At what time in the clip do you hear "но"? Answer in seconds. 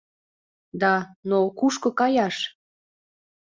1.29-1.39